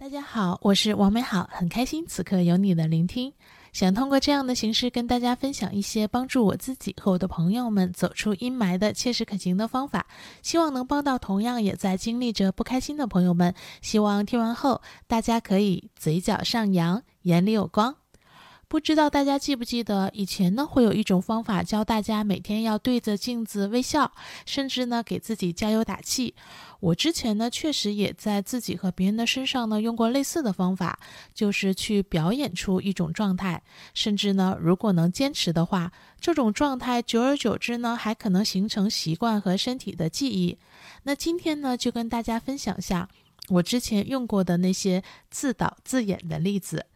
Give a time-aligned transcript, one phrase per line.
[0.00, 3.30] 大家好，我是王美好，很开心此刻有你的聆听。
[3.70, 10.06] 想通过这样的形式跟大家分享一些帮助我自己和我的朋友们走出阴霾的切实可行的方法，
[10.40, 13.54] 希望能帮到同样也在经历着不开心的朋友们。
[13.82, 17.94] 希望听完后大家可以嘴角上扬，眼里有光。
[18.70, 24.12] 不知道大家记不记得，以前呢会有一种方法教大家每天要对着镜子微笑，
[24.46, 26.36] 甚至呢给自己加油打气。
[26.78, 31.00] 我之前呢确实也在自己和别人的身上呢用过类似的方法，
[31.34, 33.60] 就是去表演出一种状态，
[33.92, 40.56] 甚至呢如果能坚持的话，这种状态久而久之呢还可能形成习惯和身体的记忆。
[41.02, 43.08] 那今天呢就跟大家分享下
[43.48, 46.86] 我之前用过的那些自导自演的例子。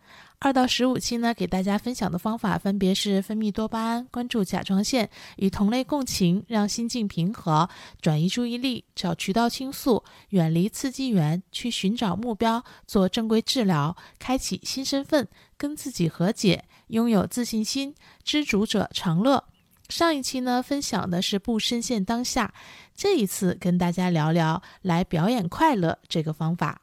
[0.45, 5.09] 二到十五期呢，给大家分享的方法分别是分泌多巴胺、关注甲状腺、
[5.39, 7.67] 与同类共情、让心境平和、
[8.03, 15.27] 转移注意力、找渠道倾诉、远离刺激源、去寻找目标、做正规治疗、开启新身份、
[15.57, 19.45] 跟自己和解、拥有自信心、知足者常乐。
[19.89, 22.53] 上一期呢，分享的是不深陷当下，
[22.95, 26.83] 这一次跟大家聊聊来表演快乐这个方法。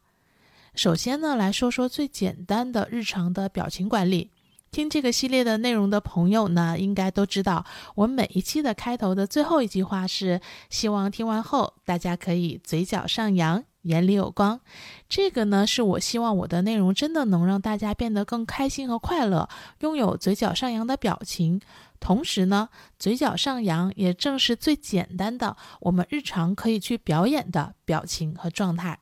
[0.75, 4.31] 首先呢，来说说最简单的日常的表情管理。
[4.71, 14.61] 听这个系列的内容的朋友呢，应该都知道，我每一期的开头的最后一句话是：希望听完后大家可以嘴角上扬，眼里有光。
[15.09, 21.59] 这个呢，是我希望我的内容真的能让大家变得更开心和快乐，拥有嘴角上扬的表情。
[21.99, 29.00] 同时呢，嘴角上扬也正是最简单的，我们日常可以去表演的表情和状态。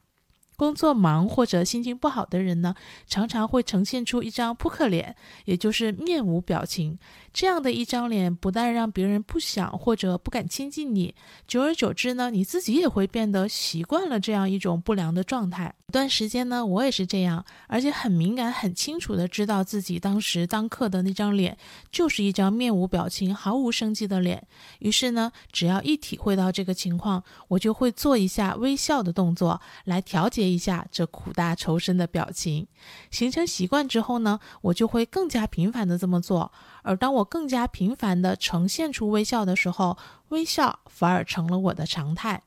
[0.60, 2.76] 工作忙或者心情不好的人呢，
[3.08, 5.16] 常常会呈现出一张扑克脸，
[5.46, 7.00] 也就是面无表情。
[7.32, 11.16] 这样的一张脸，不但让别人不想或者不敢亲近你，
[11.48, 15.74] 久而久之呢，你自己也会变得习惯了这样一种不良的状态。
[15.88, 21.58] 一段时间呢，我也是这样，而且很敏感、很清楚的知道自己当时当刻的那张脸
[21.92, 24.46] 就是一张面无表情、毫无生机的脸。
[24.80, 30.50] 于是呢，只要一体会到这个情况，我就会做一下微笑的动作来调节。
[30.50, 32.66] 一下这苦大仇深的表情，
[33.12, 36.52] 形成习惯之后呢，我就会更加频繁的这么做。
[36.82, 39.98] 而当我我更加频繁的呈现出微笑的时候，
[40.30, 42.44] 微笑反而成了我的常态。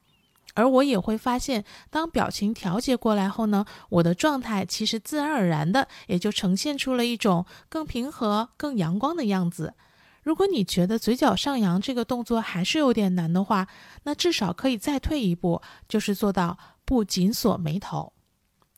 [0.54, 9.74] 而我也会发现，当表情调节过来后呢，我的状态其实自然而然的也就呈现出了一种更平和、更阳光的样子。
[10.22, 13.66] 如果你觉得嘴角上扬这个动作还是有点难的话，
[14.04, 16.58] 那至少可以再退一步，就是做到。
[16.84, 18.12] 不紧锁眉头，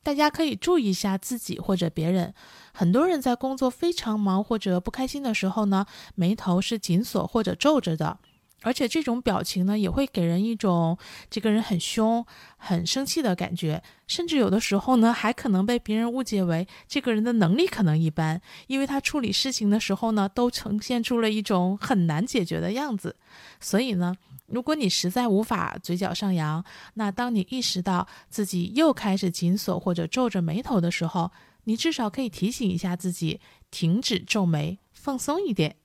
[0.04, 2.32] 大家可以注意一下自己或者别人。
[2.74, 8.18] 很多人在工作非常忙或者不开心的时候呢，眉头是紧锁或者皱着的，
[8.62, 10.98] 而且这种表情呢，也会给人一种
[11.30, 12.24] 这个人很凶、
[12.58, 13.82] 很生气的感觉。
[14.06, 23.16] 甚至有的时候呢，还可能被别人误解为这个人的能力可能一般，因为他处理事情的时候呢，都呈现出了一种很难解决的样子。
[23.58, 24.14] 所以呢。
[24.46, 31.30] 如果你实在无法嘴角上扬，那当你意识到自己又开始紧锁或者皱着眉头的时候，
[31.64, 33.40] 你至少可以提醒一下自己，
[33.70, 35.76] 停止皱眉，放松一点。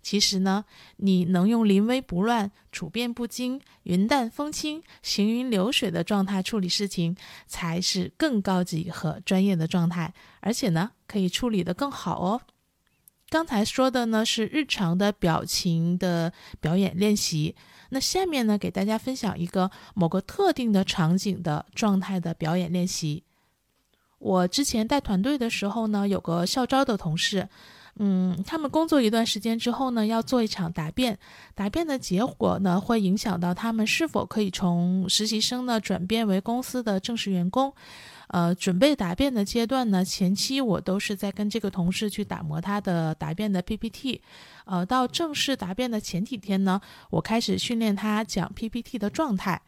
[0.00, 0.66] 其实呢，
[0.98, 12.42] 你能用临危不乱、处变不惊、云淡风轻、行云流水的状态处理事情，才是更高级和专业的状态，而且呢，可以处理得更好哦。
[13.34, 17.56] 刚才说的呢是日常的表情的表演练习，
[17.88, 23.24] 那下面呢给大家分享一个某个特定的场景的状态的表演练习。
[24.20, 27.48] 我之前带团队的时候呢，有个校招的同事，
[27.96, 31.18] 嗯，他们工作一段时间之后呢，要做一场答辩，
[31.56, 37.74] 答辩的结果呢会影响到他们是否可以从实习生呢转变为公司的正式员工。
[38.28, 44.20] 呃，准备答辩的阶段呢，前期我都是在跟这个同事去打磨他的答辩的 PPT。
[44.64, 46.80] 呃，到正式答辩的前几天呢，
[47.10, 49.60] 我开始训练他讲 PPT 的状态。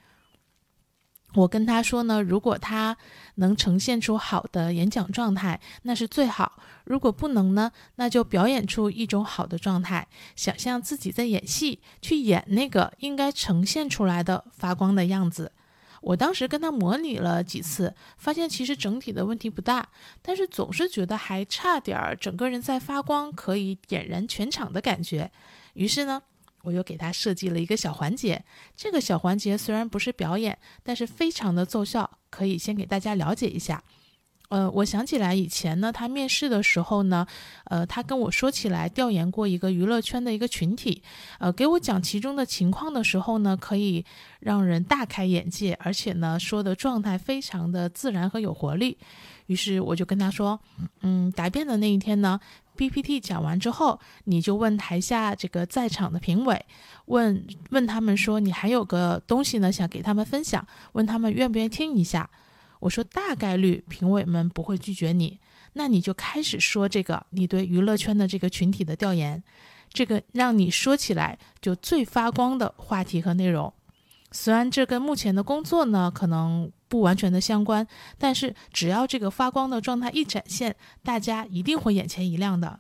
[1.35, 2.97] 我跟他说呢，如果他
[3.35, 6.51] 能呈现出好的演讲状态，那是最好；
[6.85, 15.53] 如果不能呢，那就表演出一种好的状态，想象自己在演戏，去演那个应该呈现出来的发光的样子。
[16.01, 19.89] 我当时跟他模拟了几次，发现其实整体的问题不大，
[20.23, 25.31] 但是总是觉得还差点儿，整个人在发光，可以点燃全场的感觉。
[25.75, 26.23] 于是呢，
[26.63, 28.45] 我又给他设计了一个小环节。
[28.77, 33.83] 这个小环节虽然不是表演，但是非常的奏效，可以先给大家了解一下。
[34.49, 37.27] 呃，我想起来以前呢，他面试的时候呢，
[37.65, 41.03] 呃，他跟我说起来调研过一个娱乐圈的一个群体，
[41.39, 44.05] 呃，给我讲其中的情况的时候呢，可以
[44.41, 48.97] 让人大开眼界，而且呢，说的状态非常的自然和有活力。
[49.47, 50.59] 于是我就跟他说，
[51.03, 52.41] 嗯，答辩的那一天呢
[52.77, 56.65] ，PPT 讲完之后，你就问台下这个在场的评委，
[57.07, 62.29] 问问他们说，你还有个东西呢，想给他们分享，问他们愿不愿意听一下。
[62.87, 65.41] 我说大概率评委们不会拒绝你，
[65.73, 69.43] 那你就开始说这个你对娱乐圈的这个群体的调研，
[69.93, 73.73] 这个让你说起来就最发光的话题和内容。
[74.31, 77.85] 虽然这跟目前的工作呢可能不完全的相关，
[78.19, 82.79] 但是只要这个发光的状态一展现，大家一定会眼前一亮的。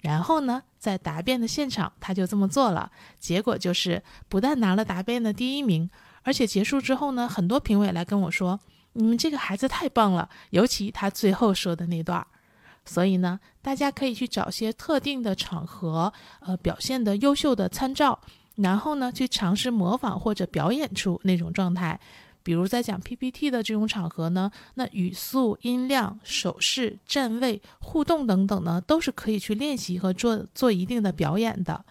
[0.00, 5.88] 然后呢，在答辩的现场他就这么做了，结果就是不但拿了答辩的第一名，
[6.24, 8.60] 而且结束之后呢，很多评委来跟我说。
[8.94, 12.26] 你们这个孩子太棒了，尤其他最后说的那段儿。
[12.84, 18.18] 所以呢，大家可以去找些特定的场合，呃，表现的优秀的参照，
[18.56, 22.00] 然后呢，去尝试模仿或者表演出那种状态。
[22.42, 31.84] 比如在讲 PPT 的这种场合呢，那语速、音量、手势、站位、互动等等呢，都是可以去练习和做做一定的表演的。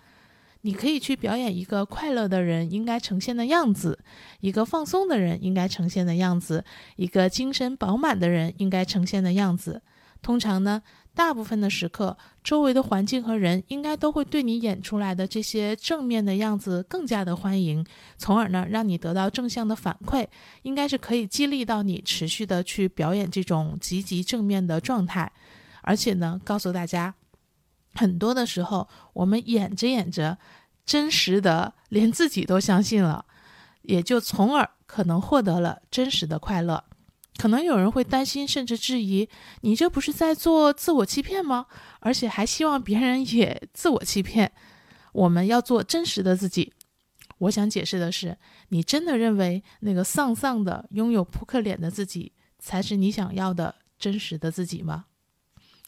[0.62, 3.98] 你可以去表演一个快乐的人应该呈现的样子，
[4.42, 6.66] 一个放松的人应该呈现的样子，
[6.98, 9.82] 一个精神饱满的人应该呈现的样子。
[10.22, 10.82] 通常呢，
[11.16, 17.86] 大部分的时刻，周围的环境和人应该都会对你演出来的这些正面的样子更加的欢迎，
[18.18, 20.28] 从而呢，让你得到正向的反馈，
[20.64, 25.32] 应该是可以激励到你持续的去表演这种积极正面的状态。
[25.84, 27.16] 而且呢，告诉大家。
[27.96, 30.38] 很多的时候，我们演着演着，
[30.86, 33.26] 真实的连自己都相信了，
[33.82, 36.84] 也就从而可能获得了真实的快乐。
[37.38, 39.30] 可能有人会担心，甚至质疑：
[39.62, 41.68] 你这不是在做自我欺骗吗？
[42.02, 44.52] 而且还希望别人也自我欺骗。
[45.14, 46.74] 我们要做真实的自己。
[47.40, 48.38] 我想解释的是，
[48.68, 55.06] 你真的认为那个丧丧的、拥有扑克脸的自己，才是你想要的真实的自己吗？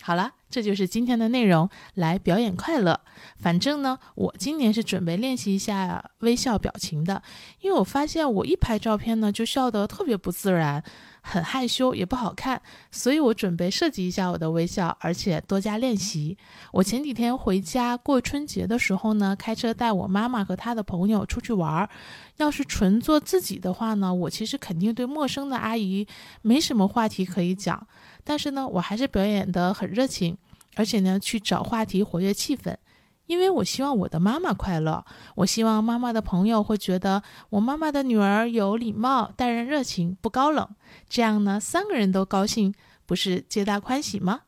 [0.02, 3.00] 好了，这就是今天的内容，来表演快乐。
[3.38, 7.22] 反正呢，我今年是准备练习一下微笑表情的，
[7.62, 10.84] 因为我发现我一拍照片呢，就笑得特别不自然。
[11.24, 12.60] 很害羞也不好看，
[12.90, 16.36] 所以我准备设计一下我的微笑，而且多加练习。
[16.72, 21.88] 我前几天回家过春节的时候呢，开车带我妈妈和她的朋友出去玩儿。
[22.38, 26.08] 要是纯做自己的话呢，我其实肯定对陌生的阿姨
[26.42, 27.86] 没什么话题可以讲。
[28.24, 30.38] 但是呢，我还是表演得很热情，
[30.76, 32.76] 而且呢，去找话题活跃气氛。
[33.28, 40.68] 因为我希望我的妈妈快乐，我希望妈妈的朋友会觉得我妈妈的女儿有礼貌、待人热情、不高冷，
[41.08, 42.74] 这样呢，三个人都高兴，
[43.06, 44.42] 不是皆大欢喜吗？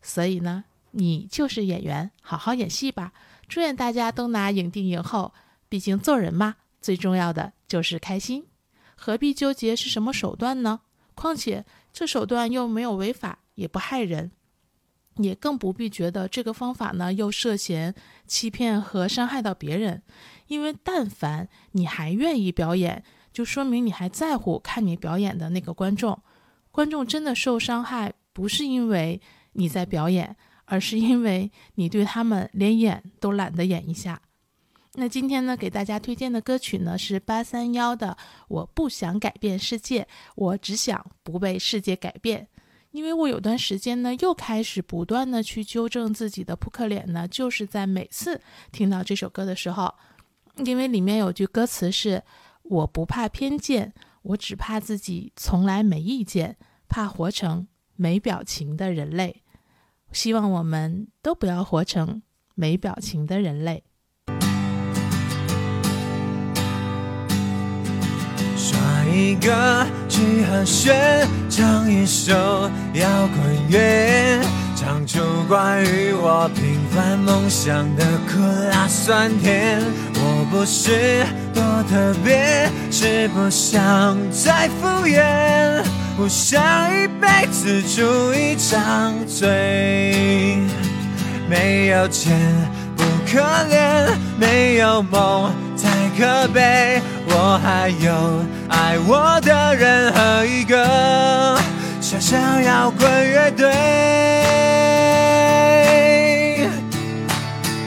[0.00, 3.12] 所以呢，你就是演员，好好演戏吧。
[3.46, 5.34] 祝愿大家都拿影帝影后，
[5.68, 8.46] 毕竟做人嘛，最重要的就是开心，
[8.96, 10.80] 何必纠结是什么手段呢？
[11.14, 14.32] 况且这手段又没有违法，也不害人。
[15.18, 17.94] 也更不必觉得这个方法呢又涉嫌
[18.26, 20.02] 欺骗和伤害到别人，
[20.48, 26.20] 因为但凡你还愿意表演，就说明你还在乎看你表演的那个观众。
[26.72, 29.20] 观众真的受伤害，不是因为
[29.52, 34.20] 你在表演，而是因为你对他们连演都懒得演一下。
[34.96, 40.06] 那今天呢，给大家推荐的歌曲呢是八三幺的《我不想改变世界，
[40.36, 42.42] 我只想不被世界改变》。
[42.92, 49.92] 因为我有段时间呢，又开始不断的去纠正自己的扑克脸呢，就是在每次听到这首歌的时候，
[50.58, 52.22] 因为里面有句歌词是
[52.62, 56.56] “我不怕偏见，我只怕自己从来没意见，
[56.88, 59.42] 怕活成没表情的人类”，
[60.12, 62.22] 希望我们都不要活成
[62.54, 63.82] 没表情的人类。
[69.14, 72.32] 一个 G 和弦，唱一首
[72.94, 74.40] 摇滚乐，
[74.74, 78.40] 唱出关于我平凡梦想的苦
[78.72, 79.80] 辣酸甜。
[80.14, 85.84] 我不是多特别，是不想再敷衍，
[86.16, 90.58] 不想一辈子住一张嘴。
[91.48, 92.36] 没有钱
[92.96, 93.40] 不可
[93.70, 94.08] 怜，
[94.40, 97.00] 没有梦太可悲。
[97.26, 98.12] 我还有
[98.68, 101.58] 爱我的人和一个
[102.00, 103.70] 小小摇滚乐队。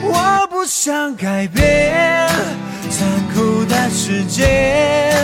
[0.02, 2.28] 我不想改变
[2.90, 5.14] 残酷的世界，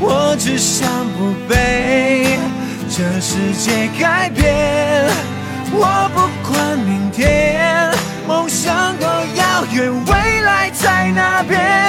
[0.00, 2.38] 我只想不被
[2.88, 5.06] 这世界改变。
[5.74, 7.90] 我不管明天，
[8.26, 11.81] 梦想多遥远，未来在哪边？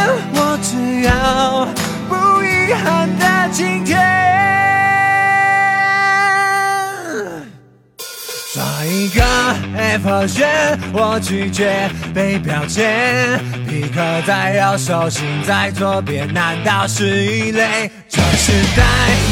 [10.13, 13.39] F 圈，我拒绝被标签。
[13.67, 17.89] 皮克在右手，心在左边，难道是异类？
[18.07, 18.83] 这时代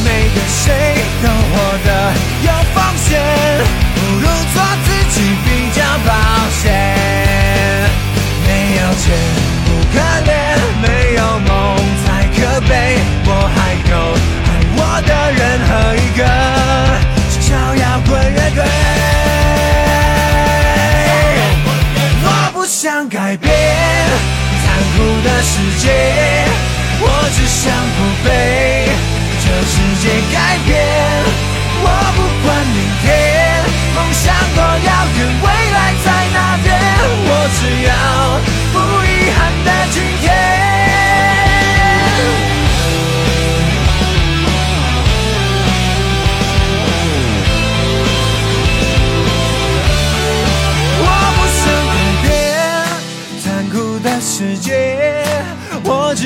[0.04, 3.22] 每个谁都活得有风险，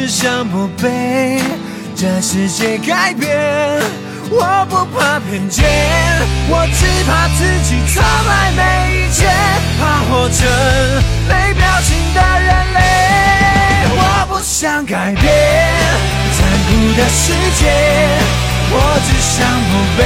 [0.05, 1.41] 只想不被
[1.95, 3.27] 这世界改变。
[4.29, 5.65] 我不怕偏见，
[6.47, 8.61] 我只怕自己从来没
[8.93, 9.27] 意见，
[9.79, 10.45] 怕活成
[11.27, 12.79] 没表情的人类。
[13.97, 15.25] 我不想改变
[16.37, 17.65] 残酷的世界，
[18.69, 18.73] 我
[19.07, 20.03] 只想不被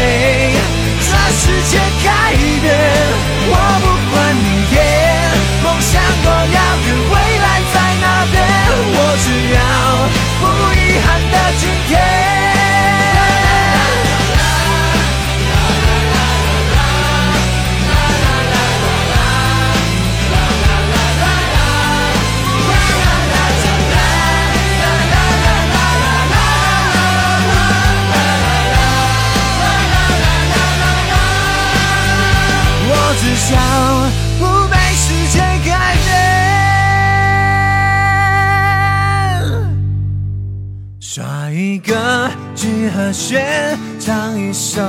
[43.00, 44.82] 和弦，唱一首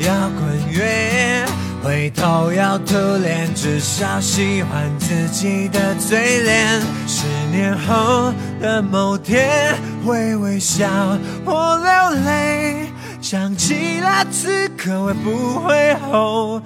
[0.00, 1.46] 摇滚乐，
[1.82, 6.78] 回头要吐脸，至少喜欢自己的嘴脸。
[7.06, 10.86] 十年后的某天会微笑
[11.46, 12.90] 或流泪，
[13.22, 16.62] 想起了此刻会不会后悔